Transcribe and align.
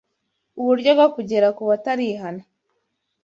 uburyo 0.59 0.89
bwo 0.97 1.07
kugera 1.15 1.47
ku 1.55 1.63
batarihana 1.69 2.43